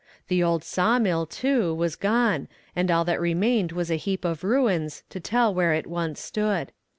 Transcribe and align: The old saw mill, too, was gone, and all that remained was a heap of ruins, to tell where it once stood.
The 0.29 0.41
old 0.43 0.63
saw 0.63 0.97
mill, 0.97 1.27
too, 1.27 1.75
was 1.75 1.95
gone, 1.95 2.47
and 2.75 2.89
all 2.89 3.05
that 3.05 3.21
remained 3.21 3.71
was 3.71 3.91
a 3.91 3.97
heap 4.01 4.25
of 4.25 4.43
ruins, 4.43 5.03
to 5.11 5.19
tell 5.19 5.53
where 5.53 5.75
it 5.75 5.85
once 5.85 6.19
stood. 6.19 6.71